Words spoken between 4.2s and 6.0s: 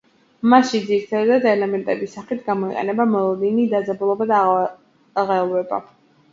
და აღელვება.